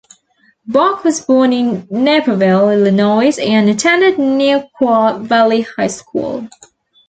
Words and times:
Bock 0.65 1.03
was 1.03 1.23
born 1.23 1.53
in 1.53 1.87
Naperville, 1.91 2.71
Illinois 2.71 3.37
and 3.37 3.69
attended 3.69 4.17
Neuqua 4.17 5.21
Valley 5.27 5.61
High 5.61 5.89
School. 5.89 6.49